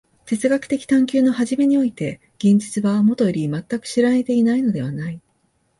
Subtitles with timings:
[0.25, 5.21] 哲学的探求の初めにおいて現実はもとより全く知られていないのではない。